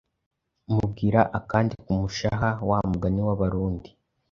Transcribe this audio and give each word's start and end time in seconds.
mubwira 0.71 1.21
akandi 1.39 1.73
ku 1.83 1.91
mushaha 1.99 2.49
wa 2.69 2.79
mugani 2.89 3.21
w'abarundi 3.27 3.89